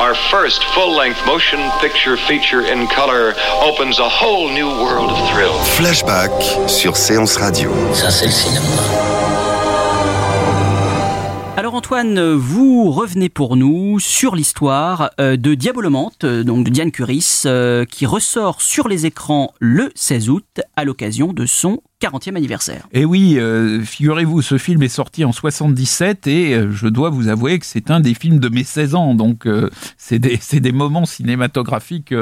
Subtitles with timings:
[0.00, 5.52] Our first full-length motion picture feature in color opens a whole new world of thrill.
[5.76, 6.30] Flashback
[6.66, 7.70] sur Séance Radio.
[7.92, 8.64] Ça, c'est le cinéma.
[11.58, 16.92] Alors Antoine, vous revenez pour nous sur l'histoire euh, de Diabolomante, euh, donc de Diane
[16.92, 22.36] Curis, euh, qui ressort sur les écrans le 16 août à l'occasion de son 40e
[22.36, 22.88] anniversaire.
[22.92, 27.28] Et oui, euh, figurez-vous, ce film est sorti en 77 et euh, je dois vous
[27.28, 30.72] avouer que c'est un des films de mes 16 ans, donc euh, c'est des, des
[30.72, 32.14] moments cinématographiques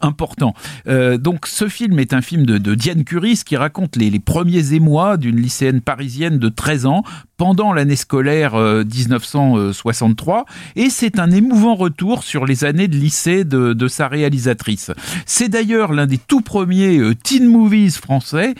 [0.00, 0.54] importants.
[0.86, 5.36] Donc ce film est un film de, Diane Curis qui raconte les, premiers émois d'une
[5.36, 7.02] lycéenne parisienne de 13 ans
[7.36, 10.44] pendant l'année scolaire euh, 1963
[10.76, 14.92] et c'est un émouvant retour sur les années de lycée de, de sa réalisatrice.
[15.26, 18.54] C'est d'ailleurs l'un des tout premiers teen movies français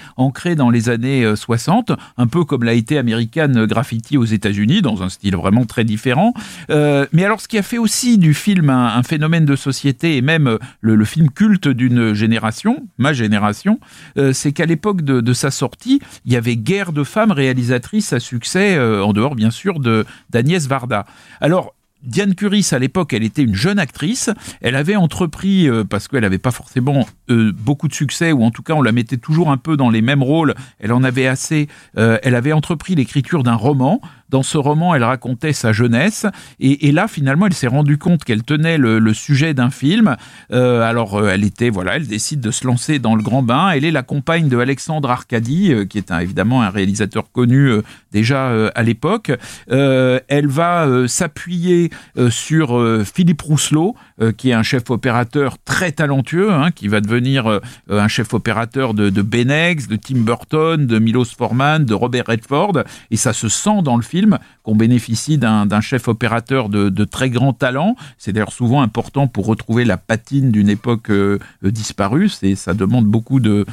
[0.50, 5.02] dans les années euh, 60, un peu comme l'a été American Graffiti aux États-Unis, dans
[5.02, 6.34] un style vraiment très différent.
[6.70, 10.22] Euh, mais alors, ce qui a fait aussi du film un, phénomène de société et
[10.22, 13.78] même euh, le, film culte d'une génération, ma génération,
[14.18, 18.20] euh, c'est qu'à l'époque de, sa sortie, il y avait guère de femmes réalisatrices à
[18.20, 21.06] succès, euh, en dehors bien sûr de d'Agnès Varda.
[21.40, 24.30] Alors, Diane Curis, à l'époque, elle était une jeune actrice.
[24.60, 28.50] Elle avait entrepris, euh, parce qu'elle n'avait pas forcément euh, beaucoup de succès, ou en
[28.50, 30.54] tout cas, on la mettait toujours un peu dans les mêmes rôles.
[30.80, 31.68] Elle en avait assez.
[31.98, 34.00] euh, elle avait entrepris l'écriture d'un roman.
[34.32, 36.24] Dans ce roman, elle racontait sa jeunesse.
[36.58, 40.16] Et, là, finalement, elle s'est rendue compte qu'elle tenait le, sujet d'un film.
[40.52, 43.68] Euh, alors, euh, elle était, voilà, elle décide de se lancer dans le grand bain.
[43.68, 47.70] Elle est la compagne de Alexandre Arcadi, euh, qui est évidemment un réalisateur connu
[48.10, 49.32] déjà à l'époque.
[49.68, 51.90] Elle va s'appuyer
[52.30, 53.94] sur Philippe Rousselot,
[54.38, 57.60] qui est un chef opérateur très talentueux, hein, qui va devenir
[57.90, 62.84] un chef opérateur de, de Benex, de Tim Burton, de Milos Forman, de Robert Redford,
[63.10, 67.30] et ça se sent dans le film film qu'on bénéficie d'un chef opérateur de, très
[67.30, 67.96] grand talent.
[68.16, 72.28] C'est d'ailleurs souvent important pour retrouver la patine d'une époque euh, euh, disparue.
[72.28, 73.66] Ça demande beaucoup de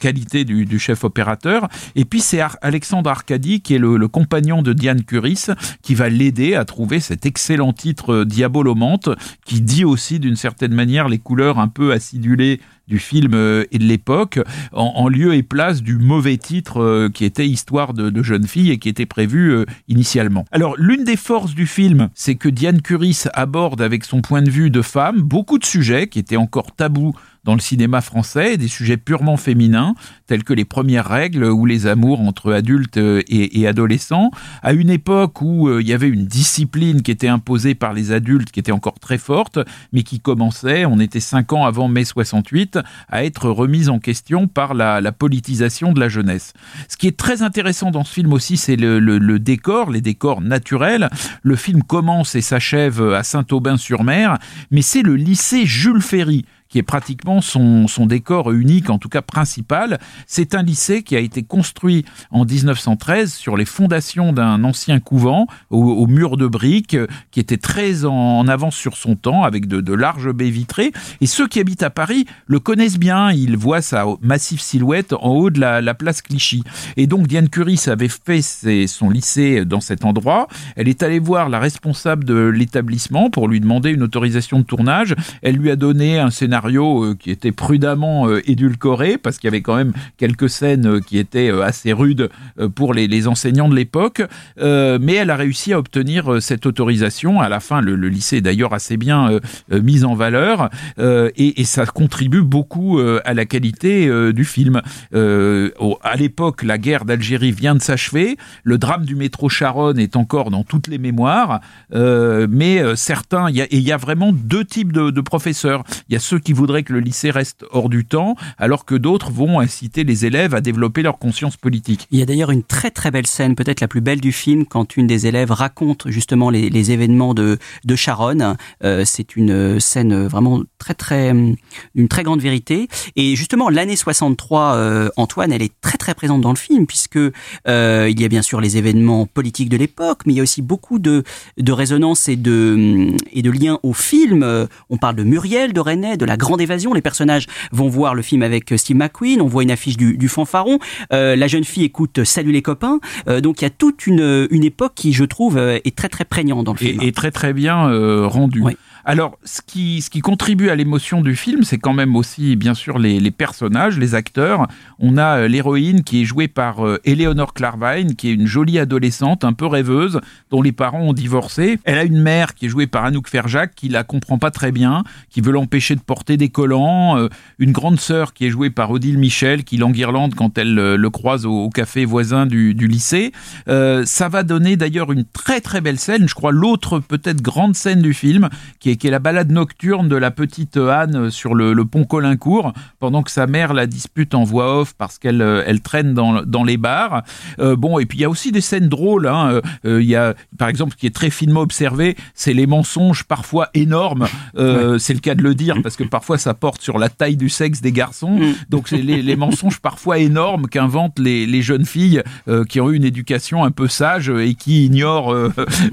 [0.00, 1.68] qualité du, chef opérateur.
[1.96, 5.46] Et puis c'est Alexandre Arcadi qui est le, compagnon de Diane Curis
[5.82, 9.10] qui va l'aider à trouver cet excellent titre euh, Diabolomante
[9.44, 13.34] qui dit aussi d'une certaine manière les couleurs un peu acidulées du film
[13.70, 14.40] et de l'époque,
[14.72, 18.78] en, lieu et place du mauvais titre qui était Histoire de, de jeune fille et
[18.78, 20.44] qui était prévu initialement.
[20.52, 24.50] Alors, l'une des forces du film, c'est que Diane Curis aborde avec son point de
[24.50, 28.68] vue de femme beaucoup de sujets qui étaient encore tabous dans le cinéma français, des
[28.68, 29.94] sujets purement féminins,
[30.26, 34.30] tels que les premières règles ou les amours entre adultes euh, et, adolescents,
[34.62, 38.12] à une époque où euh, il y avait une discipline qui était imposée par les
[38.12, 39.58] adultes, qui était encore très forte,
[39.92, 42.78] mais qui commençait, on était cinq ans avant mai 68,
[43.08, 46.52] à être remise en question par la, politisation de la jeunesse.
[46.88, 51.08] Ce qui est très intéressant dans ce film aussi, c'est le décor, les décors naturels.
[51.42, 54.38] Le film commence et s'achève à Saint-Aubin-sur-Mer,
[54.70, 59.22] mais c'est le lycée Jules Ferry qui est pratiquement son, décor unique, en tout cas
[59.22, 59.98] principal.
[60.26, 65.46] C'est un lycée qui a été construit en 1913 sur les fondations d'un ancien couvent
[65.70, 69.66] au, au mur de briques, euh, qui était très en, avance sur son temps, avec
[69.66, 70.92] de, larges baies vitrées.
[71.20, 73.32] Et ceux qui habitent à Paris le connaissent bien.
[73.32, 76.62] Ils voient sa massive silhouette en haut de la, la place Clichy.
[76.96, 78.42] Et donc Diane Curis avait fait
[78.86, 80.48] son lycée dans cet endroit.
[80.76, 85.14] Elle est allée voir la responsable de l'établissement pour lui demander une autorisation de tournage.
[85.42, 89.62] Elle lui a donné un scénario scénario qui était prudemment édulcoré parce qu'il y avait
[89.62, 92.30] quand même quelques scènes qui étaient assez rudes
[92.74, 94.22] pour les, enseignants de l'époque,
[94.56, 97.40] mais elle a réussi à obtenir cette autorisation.
[97.40, 99.38] À la fin, le, lycée est d'ailleurs assez bien
[99.70, 104.82] mis en valeur et, ça contribue beaucoup à la qualité du film.
[105.12, 110.50] à l'époque, la guerre d'Algérie vient de s'achever, le drame du métro Charonne est encore
[110.50, 111.60] dans toutes les mémoires,
[111.94, 115.84] euh, mais euh, certains, il y, a, vraiment deux types de, professeurs.
[116.08, 118.94] Il y a ceux qui voudraient que le lycée reste hors du temps, alors que
[118.94, 122.06] d'autres vont inciter les élèves à développer leur conscience politique.
[122.10, 124.66] Il y a d'ailleurs une très très belle scène, peut-être la plus belle du film,
[124.66, 128.56] quand une des élèves raconte justement les, événements de, de Charonne.
[128.84, 132.88] Euh, c'est une scène vraiment très très une très grande vérité.
[133.16, 138.08] Et justement, l'année 63, Antoine, elle est très très présente dans le film puisque euh,
[138.10, 140.62] il y a bien sûr les événements politiques de l'époque, mais il y a aussi
[140.62, 141.22] beaucoup de,
[141.56, 144.42] de résonance et de, et de liens au film.
[144.42, 146.94] Euh, on parle de Muriel, de René, de la Grande Évasion.
[146.94, 149.42] Les personnages vont voir le film avec Steve McQueen.
[149.42, 150.78] On voit une affiche du, du fanfaron.
[151.12, 153.00] Euh, la jeune fille écoute Salut les copains.
[153.42, 156.64] donc il y a toute une, une époque qui, je trouve, est très très prégnante
[156.64, 157.02] dans le film.
[157.02, 158.62] Et, très très bien rendue.
[159.10, 162.74] Alors, ce qui, ce qui contribue à l'émotion du film, c'est quand même aussi, bien
[162.74, 164.66] sûr, les, les, personnages, les acteurs.
[164.98, 168.78] On a euh, l'héroïne qui est jouée par euh, Eleanor Clarvine, qui est une jolie
[168.78, 170.20] adolescente, un peu rêveuse,
[170.50, 171.78] dont les parents ont divorcé.
[171.84, 174.72] Elle a une mère qui est jouée par Anouk Ferjac, qui la comprend pas très
[174.72, 177.16] bien, qui veut l'empêcher de porter des collants.
[177.16, 177.28] Euh,
[177.58, 181.46] une grande sœur qui est jouée par Odile Michel, qui l'enguirlande quand elle le croise
[181.46, 183.32] au, café voisin du, du lycée.
[183.66, 188.02] ça va donner d'ailleurs une très très belle scène, je crois l'autre peut-être grande scène
[188.02, 188.50] du film,
[188.80, 192.72] qui est qui est la balade nocturne de la petite Anne sur le, pont Colincourt,
[192.98, 196.42] pendant que sa mère la dispute en voix off parce qu'elle euh, elle traîne dans,
[196.42, 197.22] dans les bars.
[197.58, 199.26] Euh, bon, et puis il y a aussi des scènes drôles.
[199.26, 199.60] Hein.
[199.84, 203.24] Euh, il y a, par exemple, ce qui est très finement observé, c'est les mensonges
[203.24, 204.26] parfois énormes.
[204.54, 207.48] C'est le cas de le dire parce que parfois ça porte sur la taille du
[207.48, 208.38] sexe des garçons.
[208.38, 208.54] Mm.
[208.68, 212.22] Donc c'est les, les, mensonges parfois énormes qu'inventent les, les, jeunes filles
[212.68, 215.34] qui ont eu une éducation un peu sage et qui ignorent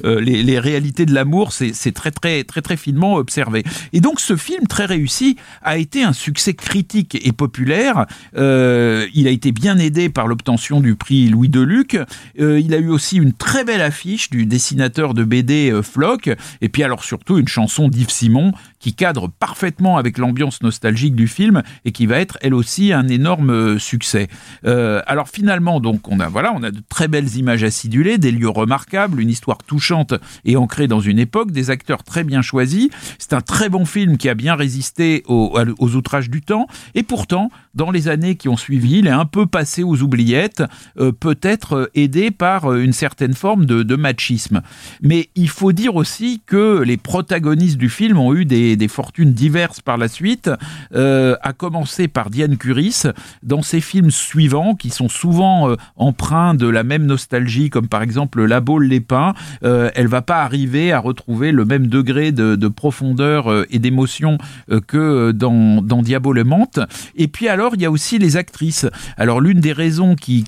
[0.03, 1.51] les, les réalités de l'amour.
[1.51, 3.63] C'est très très très très observé.
[3.93, 8.05] Et donc ce film très réussi a été un succès critique et populaire.
[8.37, 11.97] Euh, il a été bien aidé par l'obtention du prix Louis Deluc.
[12.39, 16.29] Euh, il a eu aussi une très belle affiche du dessinateur de BD euh, Flock.
[16.61, 21.27] Et puis alors surtout une chanson d'Yves Simon qui cadre parfaitement avec l'ambiance nostalgique du
[21.27, 24.27] film et qui va être elle aussi un énorme succès.
[24.63, 28.49] alors finalement donc on a voilà on a de très belles images acidulées, des lieux
[28.49, 30.13] remarquables, une histoire touchante
[30.43, 32.74] et ancrée dans une époque, des acteurs très bien choisis
[33.17, 35.55] c'est un très bon film qui a bien résisté aux,
[35.95, 36.67] outrages du temps.
[36.93, 40.63] Et pourtant, dans les années qui ont suivi, il est un peu passé aux oubliettes,
[40.99, 44.61] euh, peut-être euh, aidé par euh, une certaine forme de, machisme.
[45.01, 49.81] Mais il faut dire aussi que les protagonistes du film ont eu des, fortunes diverses
[49.81, 50.49] par la suite,
[50.93, 53.03] à commencer par Diane Curis
[53.41, 58.43] dans ses films suivants qui sont souvent empreints de la même nostalgie, comme par exemple
[58.43, 59.33] La Baule les Pins.
[59.61, 64.37] elle va pas arriver à retrouver le même degré de, de profondeur euh, et d'émotion
[64.71, 66.79] euh, que euh, dans, dans Diabolemante.
[67.15, 68.85] Et puis alors, il y a aussi les actrices.
[69.17, 70.45] Alors l'une des raisons qui,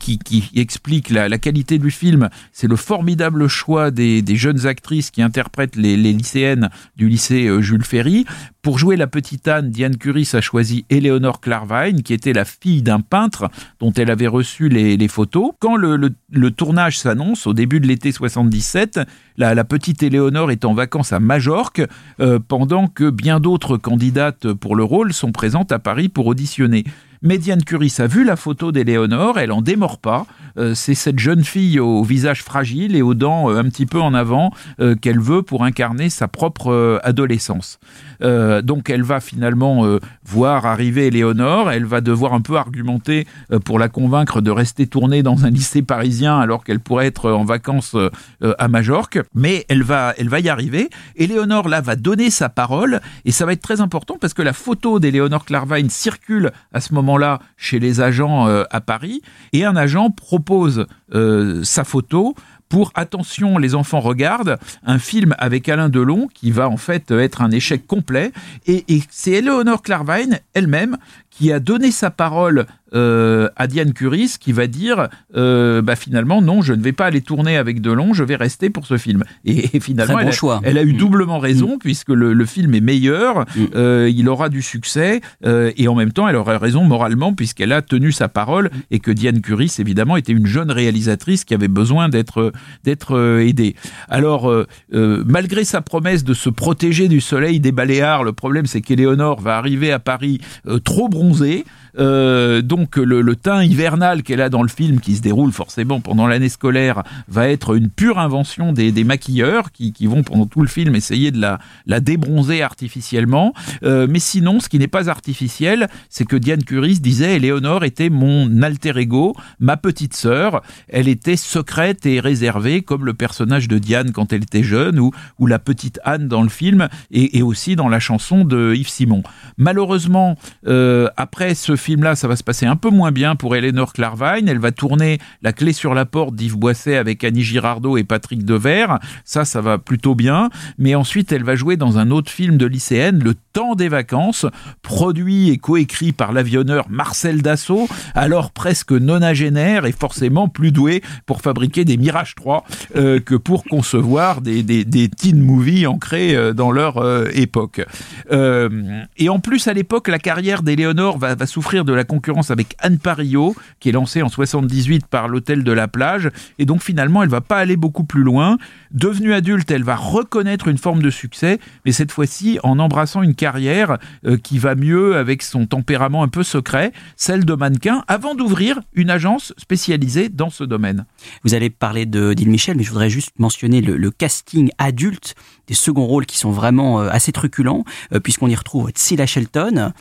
[0.56, 5.22] explique la, la, qualité du film, c'est le formidable choix des, des, jeunes actrices qui
[5.22, 8.26] interprètent les, les lycéennes du lycée Jules Ferry.
[8.68, 12.82] Pour jouer la petite Anne, Diane Curis a choisi Eleonore Clarvine, qui était la fille
[12.82, 13.50] d'un peintre
[13.80, 15.52] dont elle avait reçu les, photos.
[15.60, 19.00] Quand le, tournage s'annonce, au début de l'été 77,
[19.38, 21.82] la, la petite Éléonore est en vacances à Majorque,
[22.20, 26.84] euh, pendant que bien d'autres candidates pour le rôle sont présentes à Paris pour auditionner.
[27.22, 30.26] Médiane Curie a vu la photo d'Éléonore, elle en démord pas.
[30.58, 34.02] Euh, c'est cette jeune fille au visage fragile et aux dents euh, un petit peu
[34.02, 37.80] en avant euh, qu'elle veut pour incarner sa propre adolescence.
[38.22, 39.86] donc elle va finalement
[40.26, 43.28] voir arriver Éléonore, elle va devoir un peu argumenter
[43.66, 47.46] pour la convaincre de rester tournée dans un lycée parisien alors qu'elle pourrait être en
[47.46, 47.96] vacances
[48.42, 50.90] à Majorque, mais elle va, elle va y arriver.
[51.16, 54.54] Éléonore là va donner sa parole et ça va être très important parce que la
[54.54, 59.22] photo d'Éléonore Clarvine circule à ce moment là chez les agents euh, à Paris
[59.54, 62.36] et un agent propose euh, sa photo
[62.70, 67.42] pour attention, les enfants regardent un film avec Alain Delon qui va en fait être
[67.42, 68.32] un échec complet.
[68.66, 70.98] Et, c'est Eleonore Clarvine elle-même
[71.38, 76.42] qui a donné sa parole euh, à Diane Curis qui va dire euh, bah finalement
[76.42, 79.24] non, je ne vais pas aller tourner avec Delon, je vais rester pour ce film.
[79.46, 80.62] Et, finalement, Très bon elle, a, choix.
[80.64, 80.98] elle a eu Mm.
[80.98, 83.66] doublement raison puisque le, le film est meilleur, Mm.
[83.76, 87.82] euh, il aura du succès et en même temps, elle aura raison moralement puisqu'elle a
[87.82, 92.08] tenu sa parole et que Diane Curis évidemment était une jeune réalisatrice qui avait besoin
[92.10, 92.52] d'être
[92.84, 93.76] d'être aidée.
[94.10, 94.52] Alors
[94.94, 99.58] malgré sa promesse de se protéger du soleil des Baléares, le problème c'est qu'Éléonore va
[99.58, 100.40] arriver à Paris
[100.84, 101.66] trop bronzée bronzé,
[102.00, 106.28] euh, donc le, teint hivernal qu'elle a dans le film, qui se déroule forcément pendant
[106.28, 110.96] l'année scolaire, va être une pure invention des, maquilleurs qui, vont pendant tout le film
[110.96, 113.54] essayer de la, débronzer artificiellement.
[113.84, 118.10] Euh, mais sinon, ce qui n'est pas artificiel, c'est que Diane Curis disait Éléonore était
[118.10, 120.62] mon alter ego, ma petite sœur.
[120.88, 125.12] Elle était secrète et réservée, comme le personnage de Diane quand elle était jeune, ou,
[125.48, 129.24] la petite Anne dans le film, et, aussi dans la chanson de Yves Simon.
[129.58, 130.36] Malheureusement,
[130.68, 134.50] euh, après ce film-là, ça va se passer un peu moins bien pour Eleanor Clarvine.
[134.50, 138.44] Elle va tourner La clé sur la porte d'Yves Boisset avec Annie Girardot et Patrick
[138.44, 139.00] Devers.
[139.24, 140.50] Ça, ça va plutôt bien.
[140.78, 144.46] Mais ensuite, elle va jouer dans un autre film de lycéenne, Le temps des vacances,
[144.82, 151.40] produit et coécrit par l'avionneur Marcel Dassault, alors presque nonagénaire et forcément plus doué pour
[151.40, 152.66] fabriquer des Mirage 3
[152.98, 157.82] euh, que pour concevoir des, des, teen movies ancrés euh, dans leur euh, époque.
[158.30, 162.76] Et en plus, à l'époque, la carrière d'Éléonore va, va souffrir de la concurrence avec
[162.80, 166.30] Anne Parillo, qui est lancée en 78 par l'Hôtel de la Plage.
[166.60, 168.58] Et donc, finalement, elle va pas aller beaucoup plus loin.
[168.92, 173.36] Devenue adulte, elle va reconnaître une forme de succès, mais cette fois-ci en embrassant une
[173.36, 178.36] carrière euh, qui va mieux avec son tempérament un peu secret, celle de mannequin, avant
[178.36, 181.06] d'ouvrir une agence spécialisée dans ce domaine.
[181.44, 185.36] Vous allez parler de d'Île Michel, mais je voudrais juste mentionner le, le casting adulte
[185.68, 189.92] des seconds rôles qui sont vraiment euh, assez truculents, euh, puisqu'on y retrouve Tsila Shelton,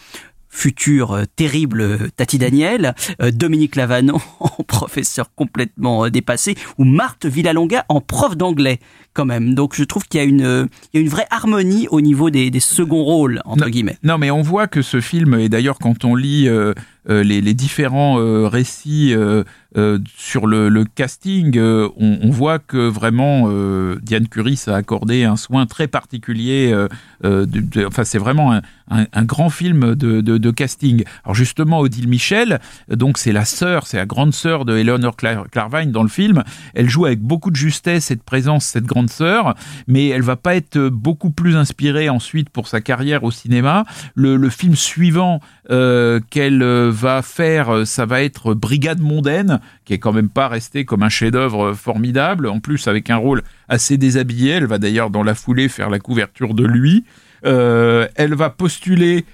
[0.48, 7.26] futur euh, terrible euh, Tati Daniel, euh, Dominique Lavanon en professeur complètement dépassé, ou Marthe
[7.26, 8.78] Villalonga en prof d'anglais
[9.12, 9.54] quand même.
[9.54, 12.30] Donc je trouve qu'il y a une, il y a une vraie harmonie au niveau
[12.30, 13.70] des, des seconds rôles, entre Non.
[13.70, 13.96] guillemets.
[14.02, 16.74] Non, mais on voit que ce film, et d'ailleurs quand on lit euh,
[17.08, 19.44] les, les différents euh, récits euh,
[19.76, 24.74] euh, sur le, le casting, euh, on, on voit que vraiment euh, Diane Curis a
[24.74, 26.70] accordé un soin très particulier.
[26.72, 26.88] euh,
[27.24, 31.04] euh, de- de- enfin, c'est vraiment un, un- un grand film de, de- casting.
[31.24, 32.60] Alors justement, Odile Michel,
[32.90, 36.08] euh, donc c'est la sœur, c'est la grande sœur de Eleanor Clar- Clarvine dans le
[36.08, 36.42] film.
[36.74, 39.54] Elle joue avec beaucoup de justesse et de présence cette grande sœur,
[39.86, 43.84] mais elle va pas être beaucoup plus inspirée ensuite pour sa carrière au cinéma.
[44.14, 49.60] Le, le film suivant euh, qu'elle euh, va faire, euh, ça va être Brigade mondaine,
[49.84, 52.46] qui est quand même pas resté comme un chef-d'œuvre formidable.
[52.46, 55.98] En plus, avec un rôle assez déshabillé, elle va d'ailleurs dans la foulée faire la
[55.98, 57.04] couverture de lui.
[57.42, 59.24] Elle va postuler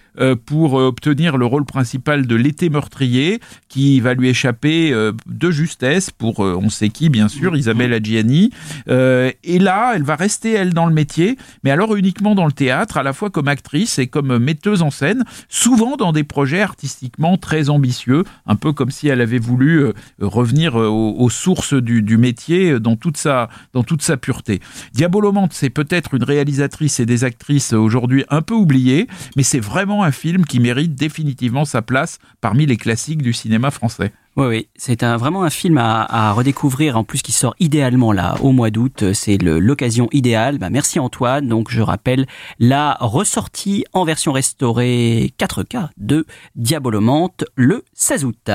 [0.46, 5.50] pour euh, obtenir le rôle principal de l'été meurtrier, qui va lui échapper euh, de
[5.50, 8.50] justesse pour euh, on sait qui, bien sûr, Isabelle Adjiani.
[8.88, 12.52] Euh, et là, elle va rester, elle, dans le métier, mais alors uniquement dans le
[12.52, 16.60] théâtre, à la fois comme actrice et comme metteuse en scène, souvent dans des projets
[16.60, 21.30] artistiquement très ambitieux, un peu comme si elle avait voulu euh, revenir euh, aux, aux
[21.30, 24.60] sources du, du métier euh, dans toute sa, dans toute sa pureté.
[24.92, 29.60] Diabolomante, c'est peut-être une réalisatrice et des actrices euh, aujourd'hui un peu oubliées, mais c'est
[29.60, 34.12] vraiment un film qui mérite définitivement sa place parmi les classiques du cinéma français.
[34.34, 38.12] Oui, oui, c'est un, vraiment un film à, à redécouvrir, en plus qui sort idéalement
[38.12, 39.12] là au mois d'août.
[39.12, 40.56] C'est l'occasion idéale.
[40.56, 41.46] Bah, merci Antoine.
[41.48, 42.26] Donc je rappelle
[42.58, 46.24] la ressortie en version restaurée 4K de
[46.56, 48.50] Diabolomante le 16 août.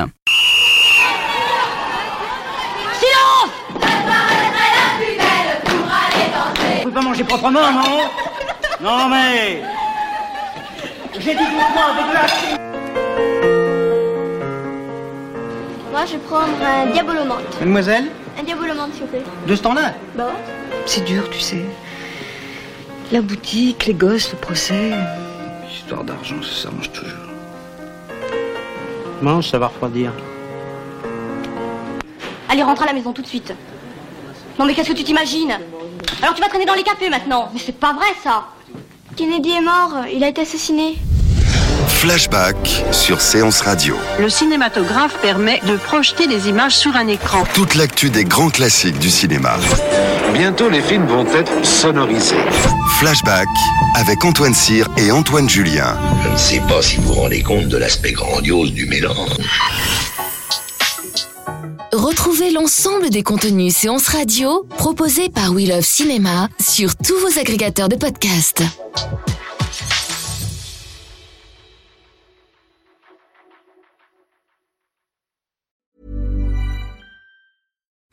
[6.76, 8.00] Vous pouvez pas manger proprement, non?
[8.82, 9.62] Non, mais...
[11.20, 12.26] J'ai dit doucement avec la...
[15.92, 17.60] Moi, je vais prendre un diabolomante.
[17.60, 18.06] Mademoiselle,
[18.40, 19.24] Un diabolomante, s'il vous plaît.
[19.48, 20.54] de ce temps-là Bah ouais.
[20.86, 21.66] C'est dur, tu sais.
[23.12, 24.92] La boutique, les gosses, le procès.
[25.72, 27.18] Histoire d'argent, ça s'arrange toujours.
[29.22, 30.12] Mange, ça va refroidir.
[32.50, 33.54] Allez, rentre à la maison tout de suite.
[34.60, 35.58] Non, mais qu'est-ce que tu t'imagines?
[36.22, 37.50] Alors tu vas traîner dans les cafés maintenant.
[37.54, 38.46] Mais c'est pas vrai, ça.
[39.16, 40.06] Kennedy est mort.
[40.14, 40.96] Il a été assassiné.
[41.98, 43.96] Flashback sur Séance Radio.
[44.20, 47.44] Le cinématographe permet de projeter des images sur un écran.
[47.56, 49.58] Toute l'actu des grands classiques du cinéma.
[50.32, 52.36] Bientôt, les films vont être sonorisés.
[53.00, 53.48] Flashback
[53.96, 55.98] avec Antoine Cyr et Antoine Julien.
[56.24, 59.32] Je ne sais pas si vous vous rendez compte de l'aspect grandiose du mélange.
[61.94, 67.90] Retrouvez l'ensemble des contenus séances radio proposés par We Love Cinéma sur tous vos agrégateurs
[67.90, 68.62] de podcasts.